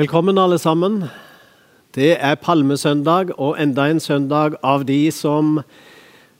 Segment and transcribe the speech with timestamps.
[0.00, 1.02] Velkommen, alle sammen.
[1.92, 5.58] Det er palmesøndag og enda en søndag av de som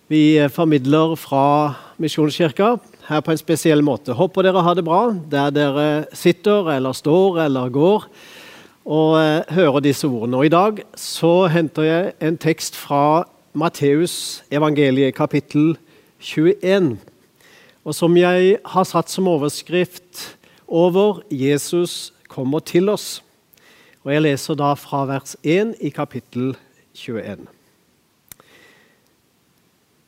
[0.08, 2.70] vi formidler fra Misjonskirka
[3.10, 4.16] her på en spesiell måte.
[4.16, 5.86] Håper dere har det bra der dere
[6.16, 8.08] sitter eller står eller går
[8.88, 10.40] og eh, hører disse ordene.
[10.40, 15.74] Og I dag så henter jeg en tekst fra Matteus evangeliet kapittel
[16.16, 16.94] 21,
[17.84, 23.20] og som jeg har satt som overskrift over 'Jesus kommer til oss'.
[24.00, 26.54] Og Jeg leser da fra vers 1 i kapittel
[26.96, 27.44] 21.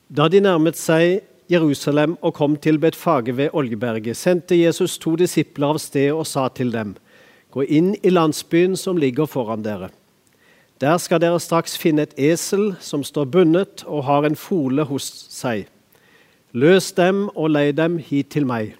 [0.09, 1.21] Da de nærmet seg
[1.53, 6.49] Jerusalem og kom til Betfage ved Oljeberget, sendte Jesus to disipler av sted og sa
[6.49, 6.97] til dem.:
[7.53, 9.91] Gå inn i landsbyen som ligger foran dere.
[10.81, 15.05] Der skal dere straks finne et esel som står bundet og har en fole hos
[15.29, 15.69] seg.
[16.53, 18.73] Løs dem og lei dem hit til meg.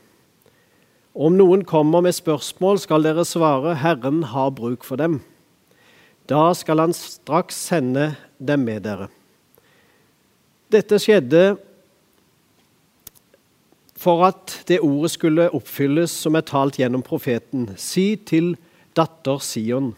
[1.13, 5.19] Om noen kommer med spørsmål, skal dere svare, Herren har bruk for dem.
[6.25, 9.11] Da skal han straks sende dem med dere.
[10.73, 11.59] Dette skjedde
[14.01, 17.69] for at det ordet skulle oppfylles som er talt gjennom profeten.
[17.77, 18.55] Si til
[18.97, 19.93] datter Sion,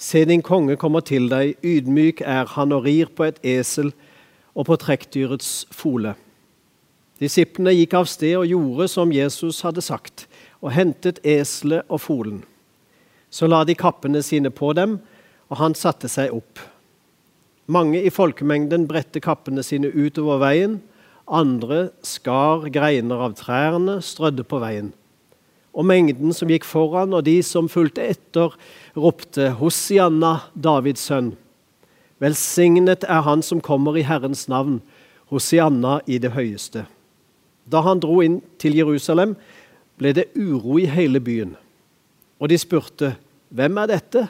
[0.00, 3.92] se din konge kommer til deg, ydmyk er han og rir på et esel
[4.56, 6.16] og på trekkdyrets fole.
[7.20, 10.26] Disiplene gikk av sted og gjorde som Jesus hadde sagt,
[10.66, 12.40] og hentet eselet og folen.
[13.30, 14.98] Så la de kappene sine på dem,
[15.46, 16.58] og han satte seg opp.
[17.70, 20.80] Mange i folkemengden bredte kappene sine utover veien,
[21.26, 24.92] andre skar greiner av trærne, strødde på veien.
[25.76, 28.54] Og mengden som gikk foran, og de som fulgte etter,
[28.96, 31.34] ropte Hosianna, Davids sønn.
[32.22, 34.80] Velsignet er han som kommer i Herrens navn,
[35.30, 36.86] Hosianna i det høyeste.
[37.66, 39.34] Da han dro inn til Jerusalem,
[39.96, 41.56] ble det uro i hele byen.
[42.40, 43.16] Og de spurte,
[43.50, 44.28] 'Hvem er dette?'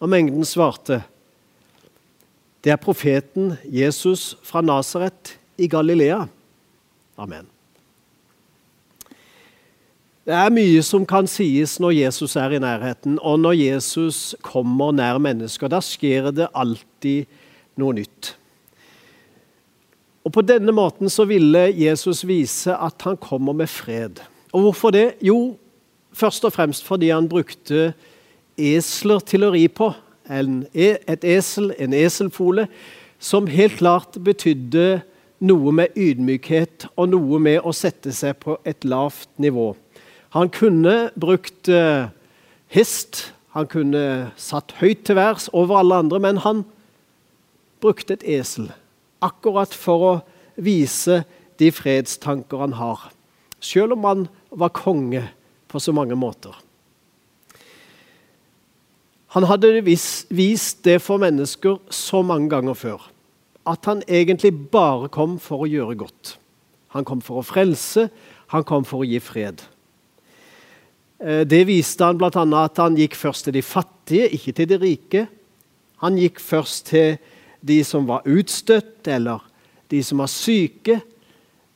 [0.00, 1.02] Og mengden svarte,
[2.64, 6.26] 'Det er profeten Jesus fra Nasaret i Galilea.
[7.18, 7.46] Amen.
[10.22, 14.92] Det er mye som kan sies når Jesus er i nærheten, og når Jesus kommer
[14.94, 15.68] nær mennesker.
[15.68, 17.26] Da skjer det alltid
[17.76, 18.36] noe nytt.
[20.22, 24.22] Og På denne måten så ville Jesus vise at han kommer med fred.
[24.52, 25.14] Og hvorfor det?
[25.24, 25.56] Jo,
[26.12, 27.92] først og fremst fordi han brukte
[28.58, 29.92] esler til å ri på.
[30.30, 32.68] En, e, et esel, en eselfole,
[33.22, 35.02] som helt klart betydde
[35.42, 39.72] noe med ydmykhet og noe med å sette seg på et lavt nivå.
[40.36, 42.08] Han kunne brukt eh,
[42.72, 46.62] hest, han kunne satt høyt til værs over alle andre, men han
[47.82, 48.70] brukte et esel.
[49.22, 50.14] Akkurat for å
[50.56, 51.22] vise
[51.60, 53.10] de fredstanker han har.
[53.62, 55.22] Selv om han var konge
[55.70, 56.52] på så mange måter.
[59.32, 63.08] Han hadde vist det for mennesker så mange ganger før
[63.68, 66.36] at han egentlig bare kom for å gjøre godt.
[66.96, 68.08] Han kom for å frelse,
[68.52, 69.62] han kom for å gi fred.
[71.22, 72.42] Eh, det viste han bl.a.
[72.64, 75.24] at han gikk først til de fattige, ikke til de rike.
[76.02, 77.16] Han gikk først til
[77.62, 79.44] de som var utstøtt, eller
[79.92, 80.98] de som var syke.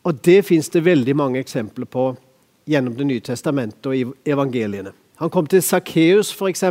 [0.06, 2.12] Og det fins det veldig mange eksempler på
[2.66, 4.92] gjennom Det nye testamentet og i evangeliene.
[5.18, 6.64] Han kom til Sakkeus, f.eks.,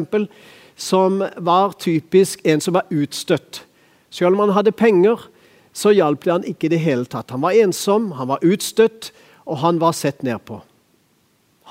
[0.76, 3.64] som var typisk en som var utstøtt.
[4.12, 5.20] Selv om han hadde penger,
[5.76, 7.32] så hjalp det han ikke i det hele tatt.
[7.32, 9.12] Han var ensom, han var utstøtt,
[9.48, 10.62] og han var sett ned på.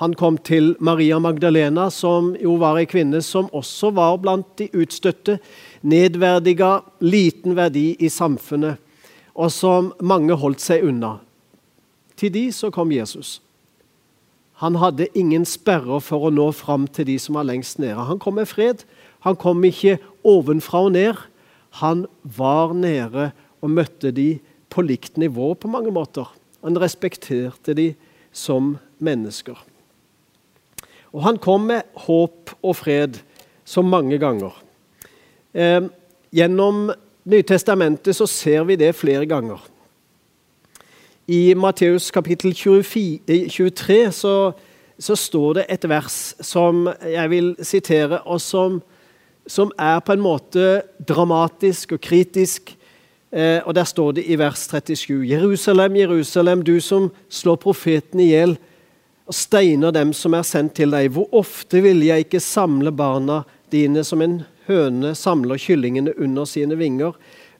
[0.01, 4.67] Han kom til Maria Magdalena, som jo var ei kvinne som også var blant de
[4.75, 5.37] utstøtte,
[5.87, 8.81] nedverdiga, liten verdi i samfunnet,
[9.35, 11.15] og som mange holdt seg unna.
[12.15, 13.39] Til de så kom Jesus.
[14.63, 17.99] Han hadde ingen sperrer for å nå fram til de som var lengst nede.
[18.07, 18.85] Han kom med fred.
[19.27, 21.19] Han kom ikke ovenfra og ned.
[21.81, 24.37] Han var nede og møtte de
[24.71, 26.29] på likt nivå på mange måter.
[26.63, 27.91] Han respekterte de
[28.31, 29.57] som mennesker.
[31.15, 33.19] Og han kom med håp og fred
[33.67, 34.55] så mange ganger.
[35.55, 35.83] Eh,
[36.35, 36.89] gjennom
[37.25, 39.57] Nytestamentet så ser vi det flere ganger.
[41.27, 44.53] I Matteus kapittel 24, 23 eh, så,
[44.99, 48.81] så, står det et vers som jeg vil sitere, og som
[49.47, 52.75] som er på en måte dramatisk og kritisk.
[53.31, 58.31] Eh, og Der står det i vers 37.: Jerusalem, Jerusalem, du som slår profeten i
[58.31, 58.57] hjel
[59.27, 61.11] og steiner dem som er sendt til deg.
[61.11, 66.77] Hvor ofte ville jeg ikke samle barna dine som en høne samler kyllingene under sine
[66.77, 67.13] vinger?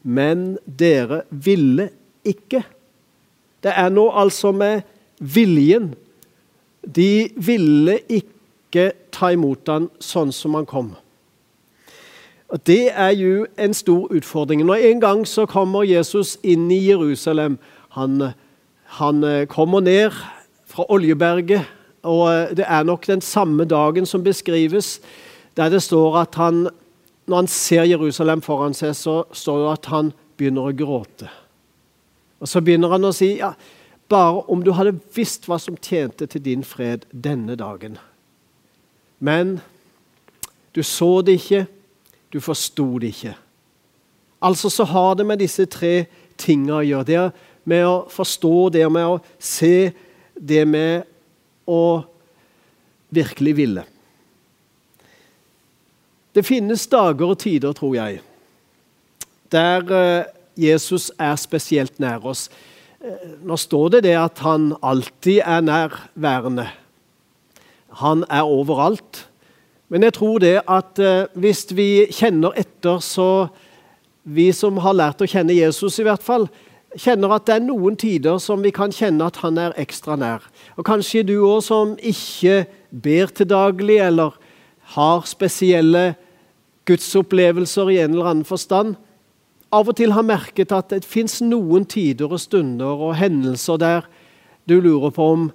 [0.04, 1.90] Men dere ville
[2.26, 2.64] ikke.
[3.66, 4.86] Det er nå altså med
[5.20, 5.96] viljen.
[6.86, 10.92] De ville ikke ta imot han sånn som han kom.
[12.54, 14.66] Og Det er jo en stor utfordring.
[14.66, 17.58] Når En gang så kommer Jesus inn i Jerusalem.
[17.98, 18.22] Han,
[18.86, 20.12] han eh, kommer ned
[20.66, 21.66] fra Oljeberget,
[22.04, 25.02] og eh, det er nok den samme dagen som beskrives,
[25.58, 26.68] der det står at han,
[27.28, 31.32] når han ser Jerusalem foran seg, så står det at han begynner å gråte.
[32.40, 33.54] Og Så begynner han å si ja,
[34.10, 37.98] bare om du hadde visst hva som tjente til din fred denne dagen.
[39.20, 39.60] Men
[40.76, 41.66] du så det ikke,
[42.34, 43.36] du forsto det ikke.
[44.46, 46.06] Altså så har det med disse tre
[46.38, 47.08] tingene å gjøre.
[47.08, 49.92] Det med å forstå, det med å se,
[50.36, 51.08] det med
[51.66, 52.04] å
[53.16, 53.86] virkelig ville.
[56.36, 58.20] Det finnes dager og tider, tror jeg,
[59.52, 62.48] der eh, Jesus er spesielt nær oss.
[63.04, 66.68] Eh, nå står det det at han alltid er nærværende.
[68.02, 69.26] Han er overalt.
[69.90, 73.48] Men jeg tror det at eh, hvis vi kjenner etter, så
[74.24, 76.48] vi som har lært å kjenne Jesus, i hvert fall,
[76.96, 80.46] kjenner at det er noen tider som vi kan kjenne at han er ekstra nær.
[80.80, 84.34] Og Kanskje du òg som ikke ber til daglig, eller
[84.96, 86.14] har spesielle
[86.86, 88.96] gudsopplevelser i en eller annen forstand,
[89.76, 94.08] av og til har merket at det fins noen tider og stunder og hendelser der
[94.70, 95.50] du lurer på om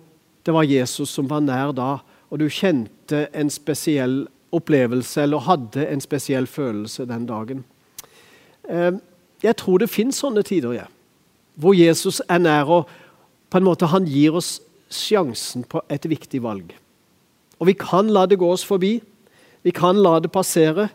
[0.47, 1.99] det var Jesus som var nær da,
[2.31, 4.23] og du kjente en spesiell
[4.55, 7.65] opplevelse eller hadde en spesiell følelse den dagen.
[8.69, 8.93] Eh,
[9.43, 10.87] jeg tror det fins sånne tider, ja,
[11.61, 12.89] hvor Jesus er nær, og
[13.51, 14.59] på en måte han gir oss
[14.91, 16.73] sjansen på et viktig valg.
[17.61, 18.99] Og vi kan la det gå oss forbi.
[19.63, 20.89] Vi kan la det passere.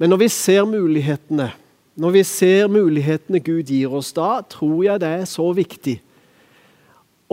[0.00, 1.50] Men når vi ser mulighetene,
[1.94, 5.98] når vi ser mulighetene Gud gir oss da, tror jeg det er så viktig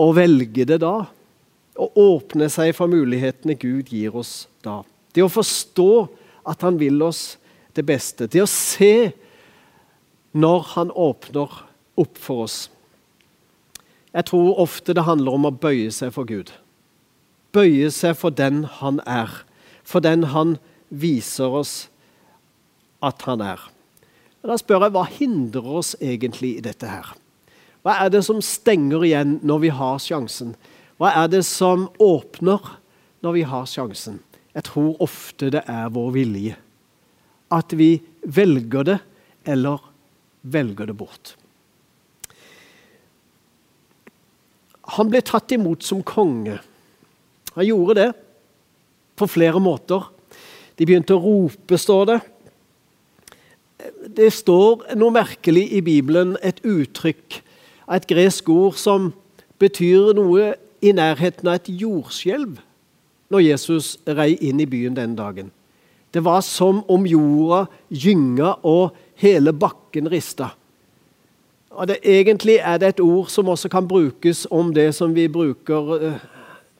[0.00, 1.08] å velge det da.
[1.80, 4.82] Å åpne seg for mulighetene Gud gir oss da.
[5.16, 5.90] Det å forstå
[6.50, 7.38] at han vil oss
[7.76, 8.28] det beste.
[8.28, 9.10] Det å se
[10.36, 11.56] når han åpner
[12.00, 12.58] opp for oss.
[14.12, 16.50] Jeg tror ofte det handler om å bøye seg for Gud.
[17.54, 19.30] Bøye seg for den han er,
[19.82, 20.58] for den han
[20.90, 21.74] viser oss
[23.02, 23.62] at han er.
[24.40, 27.12] Da spør jeg hva hindrer oss egentlig i dette her?
[27.84, 30.54] Hva er det som stenger igjen når vi har sjansen?
[31.00, 32.60] Hva er det som åpner
[33.24, 34.18] når vi har sjansen?
[34.56, 36.56] Jeg tror ofte det er vår vilje.
[37.52, 37.94] At vi
[38.24, 38.98] velger det,
[39.48, 39.80] eller
[40.42, 41.34] velger det bort.
[44.96, 46.58] Han ble tatt imot som konge.
[47.54, 48.10] Han gjorde det
[49.20, 50.08] på flere måter.
[50.76, 52.20] De begynte å rope, står det
[54.16, 57.40] det står noe merkelig i Bibelen, et uttrykk,
[57.90, 59.12] et gresk ord, som
[59.60, 62.58] betyr noe i nærheten av et jordskjelv
[63.30, 65.50] når Jesus rei inn i byen den dagen.
[66.10, 70.50] Det var som om jorda gynga og hele bakken rista.
[71.70, 75.28] Og det, Egentlig er det et ord som også kan brukes om det som vi
[75.30, 76.16] bruker uh,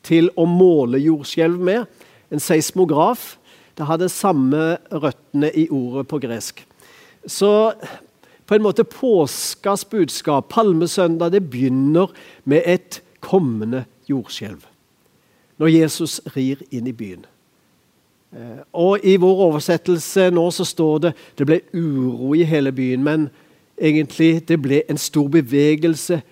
[0.03, 1.87] til å måle jordskjelv med.
[2.31, 3.37] En seismograf.
[3.79, 6.65] Det hadde samme røttene i ordet på gresk.
[7.27, 7.73] Så
[8.47, 12.11] på en måte påskas budskap, palmesøndag, det begynner
[12.45, 14.65] med et kommende jordskjelv.
[15.61, 17.27] Når Jesus rir inn i byen.
[18.33, 23.05] Eh, og I vår oversettelse nå så står det det ble uro i hele byen.
[23.05, 23.29] Men
[23.77, 26.23] egentlig det ble en stor bevegelse.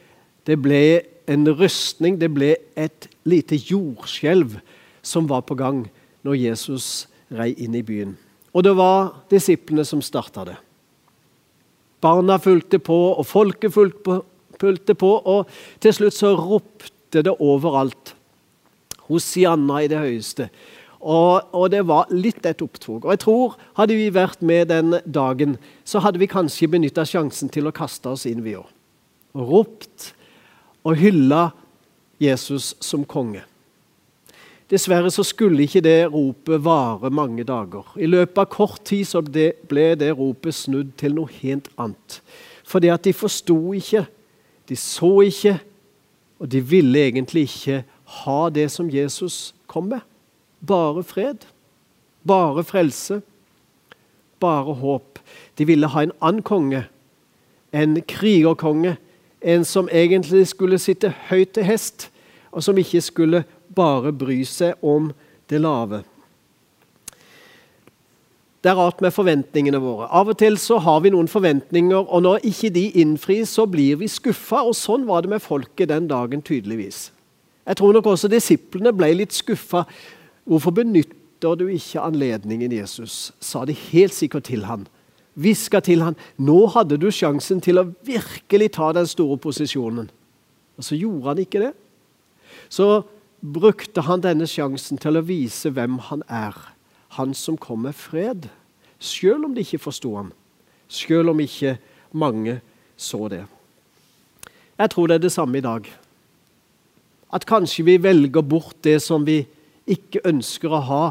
[0.46, 2.18] Det ble en rystning.
[2.20, 4.58] Det ble et lite jordskjelv
[5.02, 5.84] som var på gang
[6.26, 8.16] når Jesus rei inn i byen.
[8.56, 10.56] Og det var disiplene som starta det.
[12.00, 15.48] Barna fulgte på, og folket fulgte på, og
[15.82, 18.14] til slutt så ropte det overalt.
[19.08, 20.48] Hosianna i det høyeste.
[20.98, 23.04] Og, og, det var litt et opptog.
[23.04, 25.54] Og jeg tror Hadde vi vært med den dagen,
[25.86, 28.66] så hadde vi kanskje benytta sjansen til å kaste oss inn, vi òg.
[29.38, 30.10] Ropt
[30.82, 31.52] og hylla
[32.18, 33.44] Jesus som konge.
[34.68, 37.86] Dessverre så skulle ikke det ropet vare mange dager.
[37.96, 42.18] I løpet av kort tid så ble det ropet snudd til noe helt annet.
[42.68, 44.04] Fordi at de forsto ikke,
[44.68, 45.56] de så ikke,
[46.38, 47.80] og de ville egentlig ikke
[48.20, 50.04] ha det som Jesus kom med.
[50.60, 51.48] Bare fred,
[52.26, 53.22] bare frelse,
[54.40, 55.18] bare håp.
[55.58, 56.84] De ville ha en annen konge,
[57.72, 58.98] en krigerkonge,
[59.40, 62.10] en som egentlig skulle sitte høyt til hest,
[62.52, 63.44] og som ikke skulle
[63.78, 65.12] bare bry seg om
[65.48, 66.02] det lave.
[68.58, 70.08] Det er rart med forventningene våre.
[70.10, 74.00] Av og til så har vi noen forventninger, og når ikke de innfris, så blir
[74.00, 74.64] vi skuffa.
[74.66, 77.12] Og sånn var det med folket den dagen, tydeligvis.
[77.68, 79.84] Jeg tror nok også disiplene ble litt skuffa.
[80.48, 84.88] Hvorfor benytter du ikke anledningen, Jesus, sa de helt sikkert til han.
[85.38, 90.08] Hviska til han, nå hadde du sjansen til å virkelig ta den store posisjonen.
[90.74, 91.72] Og så gjorde han ikke det.
[92.72, 93.04] Så
[93.40, 96.56] brukte han denne sjansen til å vise hvem han er.
[97.18, 98.48] Han som kom med fred.
[98.98, 100.32] Selv om de ikke forsto ham.
[100.88, 101.76] Selv om ikke
[102.12, 102.60] mange
[102.96, 103.44] så det.
[104.78, 105.86] Jeg tror det er det samme i dag.
[107.34, 109.42] At kanskje vi velger bort det som vi
[109.88, 111.04] ikke ønsker å ha.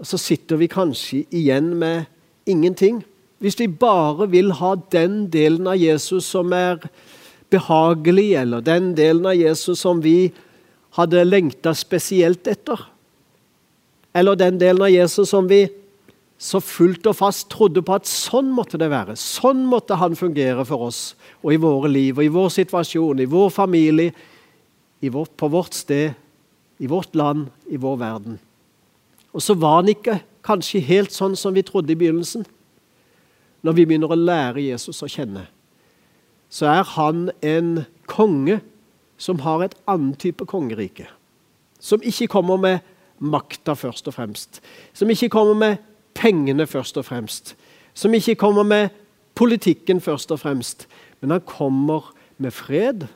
[0.00, 2.04] Og så sitter vi kanskje igjen med
[2.46, 3.02] ingenting.
[3.38, 6.80] Hvis vi bare vil ha den delen av Jesus som er
[7.52, 10.32] behagelig, eller den delen av Jesus som vi
[10.94, 12.80] hadde lengta spesielt etter.
[14.14, 15.64] Eller den delen av Jesus som vi
[16.38, 19.16] så fullt og fast trodde på at sånn måtte det være.
[19.18, 21.02] Sånn måtte han fungere for oss
[21.42, 24.14] og i våre liv og i vår situasjon, i vår familie,
[25.00, 26.14] i vår, på vårt sted,
[26.78, 28.38] i vårt land, i vår verden.
[29.34, 32.44] Og så var han ikke kanskje helt sånn som vi trodde i begynnelsen.
[33.64, 35.46] Når vi begynner å lære Jesus å kjenne,
[36.52, 38.60] så er han en konge
[39.24, 41.06] som har et annen type kongerike.
[41.80, 42.78] Som ikke kommer med
[43.24, 44.60] makta først og fremst.
[44.92, 45.76] Som ikke kommer med
[46.14, 47.54] pengene først og fremst.
[47.94, 48.92] Som ikke kommer med
[49.34, 50.86] politikken først og fremst.
[51.20, 53.06] Men han kommer med fred,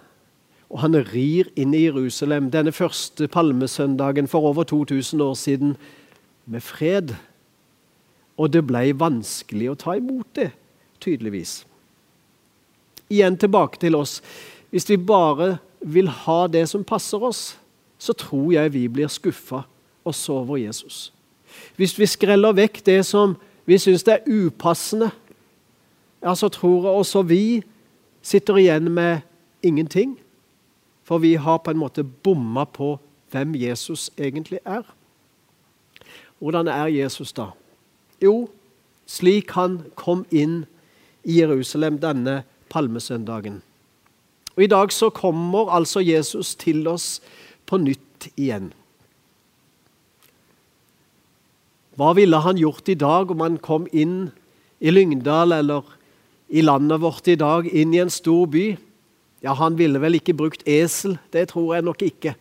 [0.71, 5.77] og han rir inn i Jerusalem denne første palmesøndagen for over 2000 år siden
[6.47, 7.15] med fred.
[8.39, 10.51] Og det ble vanskelig å ta imot det,
[11.01, 11.65] tydeligvis.
[13.09, 14.21] Igjen tilbake til oss.
[14.71, 17.59] Hvis vi bare vil ha det som passer oss,
[17.99, 19.65] så tror jeg vi blir skuffa
[20.05, 21.13] og sover Jesus.
[21.77, 23.37] Hvis vi skreller vekk det som
[23.69, 25.11] vi syns er upassende,
[26.23, 27.63] ja, så tror jeg også vi
[28.23, 29.21] sitter igjen med
[29.63, 30.19] ingenting.
[31.05, 32.99] For vi har på en måte bomma på
[33.31, 34.83] hvem Jesus egentlig er.
[36.39, 37.51] Hvordan er Jesus da?
[38.23, 38.49] Jo,
[39.07, 40.67] slik han kom inn
[41.25, 43.63] i Jerusalem denne palmesøndagen.
[44.59, 47.21] Og I dag så kommer altså Jesus til oss
[47.71, 48.73] på nytt igjen.
[51.95, 54.33] Hva ville han gjort i dag om han kom inn
[54.83, 55.87] i Lyngdal eller
[56.51, 58.67] i landet vårt i dag, inn i en stor by?
[59.47, 62.35] Ja, Han ville vel ikke brukt esel, det tror jeg nok ikke.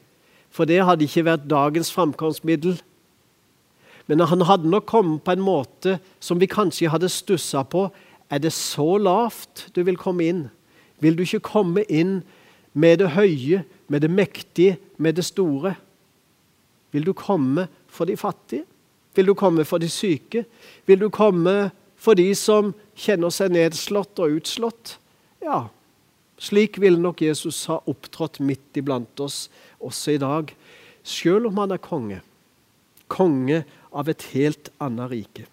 [0.49, 2.79] For det hadde ikke vært dagens framkomstmiddel.
[4.09, 7.91] Men han hadde nok kommet på en måte som vi kanskje hadde stussa på.
[8.31, 10.47] Er det så lavt du vil komme inn?
[10.99, 12.21] Vil du ikke komme inn
[12.73, 15.75] med det høye, med det mektige, med det store?
[16.91, 18.65] Vil du komme for de fattige?
[19.15, 20.45] Vil du komme for de syke?
[20.85, 24.97] Vil du komme for de som kjenner seg nedslått og utslått?
[25.41, 25.67] Ja,
[26.37, 29.47] slik vil nok Jesus ha opptrådt midt iblant oss
[29.81, 30.53] også i dag,
[31.03, 32.21] selv om han er konge.
[33.09, 33.63] Konge
[33.93, 35.47] av et helt annet rike.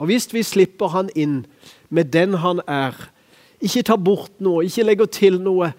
[0.00, 1.44] Og Hvis vi slipper han inn
[1.88, 2.96] med den han er,
[3.62, 5.72] ikke tar bort noe, ikke legger til noe,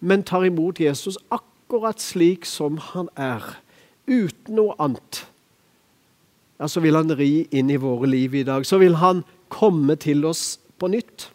[0.00, 3.44] men tar imot Jesus akkurat slik som han er,
[4.10, 5.24] uten noe annet,
[6.60, 8.66] ja, så vil han ri inn i våre liv i dag.
[8.68, 11.30] Så vil han komme til oss på nytt.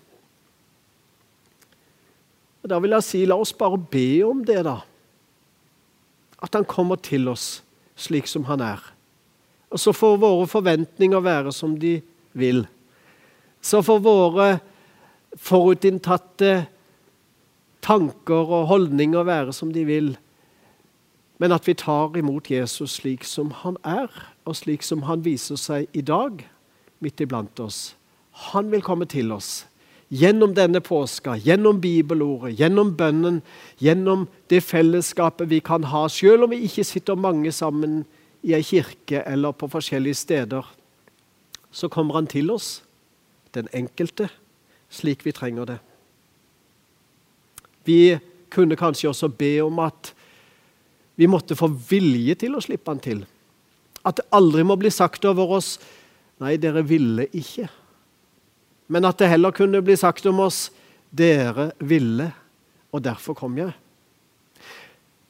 [2.61, 4.79] Og Da vil jeg si, la oss bare be om det, da.
[6.45, 7.63] At han kommer til oss
[7.97, 8.81] slik som han er.
[9.73, 11.97] Og så får våre forventninger være som de
[12.37, 12.67] vil.
[13.65, 14.49] Så får våre
[15.35, 16.65] forutinntatte
[17.85, 20.15] tanker og holdninger være som de vil.
[21.37, 24.09] Men at vi tar imot Jesus slik som han er,
[24.45, 26.45] og slik som han viser seg i dag
[27.03, 27.95] midt iblant oss.
[28.51, 29.65] Han vil komme til oss
[30.13, 33.41] gjennom denne påska, gjennom bibelordet, gjennom bønnen,
[33.81, 38.03] gjennom det fellesskapet vi kan ha, selv om vi ikke sitter mange sammen
[38.45, 40.67] i ei kirke eller på forskjellige steder.
[41.71, 42.83] Så kommer han til oss,
[43.57, 44.29] den enkelte,
[44.89, 45.79] slik vi trenger det.
[47.85, 48.17] Vi
[48.49, 50.13] kunne kanskje også be om at
[51.15, 53.23] vi måtte få vilje til å slippe han til.
[54.05, 55.77] At det aldri må bli sagt over oss
[56.39, 57.69] 'Nei, dere ville ikke'.
[58.87, 60.71] Men at det heller kunne bli sagt om oss
[61.11, 62.33] 'Dere ville,
[62.91, 63.73] og derfor kom jeg'.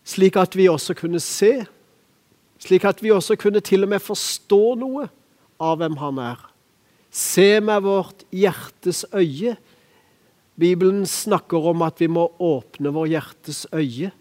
[0.03, 1.65] Slik at vi også kunne se,
[2.59, 5.09] slik at vi også kunne til og med forstå noe
[5.59, 6.54] av hvem han er.
[7.15, 9.55] Se med vårt hjertes øye.
[10.59, 14.11] Bibelen snakker om at vi må åpne vår hjertes øye.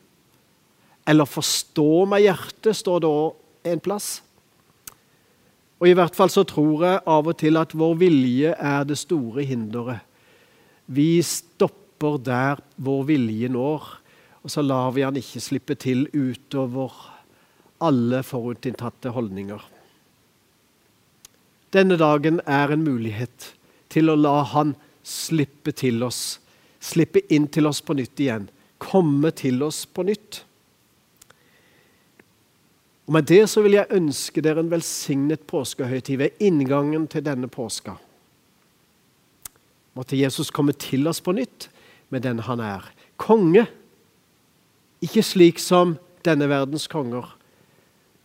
[1.06, 4.08] Eller forstå med hjertet, står det òg en plass.
[5.82, 9.00] Og I hvert fall så tror jeg av og til at vår vilje er det
[9.00, 10.06] store hinderet.
[10.86, 13.90] Vi stopper der vår vilje når,
[14.44, 16.94] og så lar vi han ikke slippe til utover
[17.84, 19.73] alle forutinntatte holdninger.
[21.74, 23.50] Denne dagen er en mulighet
[23.92, 26.38] til å la Han slippe til oss,
[26.80, 30.44] slippe inn til oss på nytt igjen, komme til oss på nytt.
[33.04, 37.50] Og Med det så vil jeg ønske dere en velsignet påskehøytid ved inngangen til denne
[37.52, 37.98] påska.
[39.94, 41.68] Måtte Jesus komme til oss på nytt
[42.10, 42.86] med den han er.
[43.20, 43.66] Konge.
[45.04, 47.26] Ikke slik som denne verdens konger,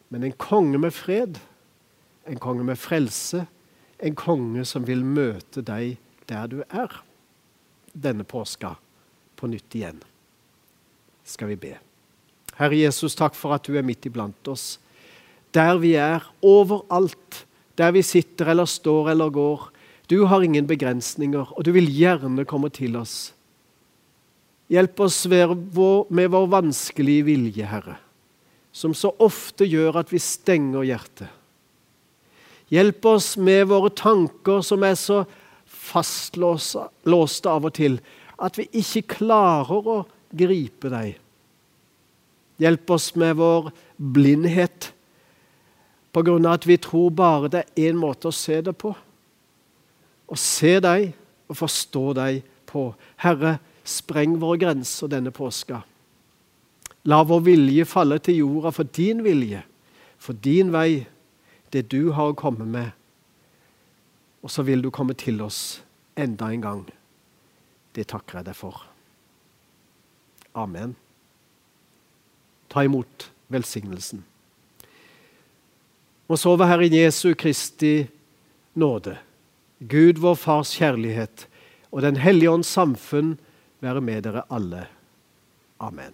[0.09, 1.35] men en konge med fred.
[2.29, 3.45] En konge med frelse.
[3.99, 5.97] En konge som vil møte deg
[6.29, 6.93] der du er
[7.97, 8.75] denne påska
[9.39, 9.97] på nytt igjen.
[11.25, 11.73] Skal vi be.
[12.59, 14.77] Herre Jesus, takk for at du er midt iblant oss.
[15.55, 17.45] Der vi er, overalt.
[17.79, 19.69] Der vi sitter eller står eller går.
[20.09, 23.31] Du har ingen begrensninger, og du vil gjerne komme til oss.
[24.69, 27.95] Hjelp oss med vår vanskelige vilje, Herre,
[28.71, 31.38] som så ofte gjør at vi stenger hjertet.
[32.69, 35.23] Hjelp oss med våre tanker som er så
[35.89, 37.97] fastlåste av og til
[38.39, 39.97] at vi ikke klarer å
[40.37, 41.17] gripe deg.
[42.59, 44.91] Hjelp oss med vår blindhet
[46.13, 48.93] på grunn av at vi tror bare det er én måte å se det på.
[50.29, 51.11] Å se deg
[51.49, 52.89] og forstå deg på.
[53.23, 53.57] Herre,
[53.87, 55.81] spreng våre grenser denne påska.
[57.09, 59.63] La vår vilje falle til jorda for din vilje,
[60.19, 61.07] for din vei,
[61.73, 62.91] det du har å komme med.
[64.43, 65.81] Og så vil du komme til oss
[66.19, 66.81] enda en gang.
[67.93, 68.85] Det takker jeg deg for.
[70.57, 70.95] Amen.
[72.69, 74.23] Ta imot velsignelsen.
[76.29, 78.03] Må sove Herre Jesu Kristi
[78.77, 79.15] nåde,
[79.79, 81.47] Gud vår Fars kjærlighet
[81.89, 83.37] og Den hellige ånds samfunn
[83.81, 84.85] være med dere alle.
[85.81, 86.13] Amen.